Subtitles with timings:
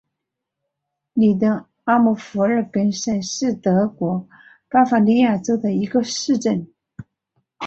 [1.13, 4.27] 里登阿姆福尔根塞是德国
[4.67, 6.73] 巴伐利亚州的一个市镇。